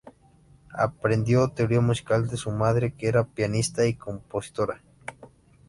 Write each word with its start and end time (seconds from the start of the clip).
Aprendió 0.73 1.49
teoría 1.49 1.79
musical 1.79 2.27
de 2.27 2.35
su 2.35 2.49
madre, 2.49 2.95
que 2.95 3.07
era 3.07 3.23
pianista 3.23 3.85
y 3.85 3.93
compositora. 3.93 4.81